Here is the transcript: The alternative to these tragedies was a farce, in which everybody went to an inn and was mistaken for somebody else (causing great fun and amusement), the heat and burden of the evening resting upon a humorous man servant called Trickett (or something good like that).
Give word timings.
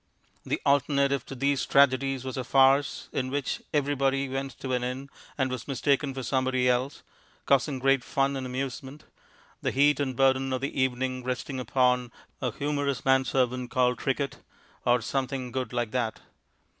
The 0.43 0.59
alternative 0.65 1.27
to 1.27 1.35
these 1.35 1.63
tragedies 1.67 2.23
was 2.25 2.35
a 2.35 2.43
farce, 2.43 3.07
in 3.13 3.29
which 3.29 3.61
everybody 3.71 4.27
went 4.27 4.59
to 4.59 4.71
an 4.73 4.83
inn 4.83 5.11
and 5.37 5.51
was 5.51 5.67
mistaken 5.67 6.11
for 6.15 6.23
somebody 6.23 6.67
else 6.67 7.03
(causing 7.45 7.77
great 7.77 8.03
fun 8.03 8.35
and 8.35 8.47
amusement), 8.47 9.03
the 9.61 9.69
heat 9.69 9.99
and 9.99 10.15
burden 10.15 10.53
of 10.53 10.61
the 10.61 10.81
evening 10.81 11.23
resting 11.23 11.59
upon 11.59 12.11
a 12.41 12.51
humorous 12.51 13.05
man 13.05 13.25
servant 13.25 13.69
called 13.69 13.99
Trickett 13.99 14.37
(or 14.87 15.01
something 15.01 15.51
good 15.51 15.71
like 15.71 15.91
that). 15.91 16.19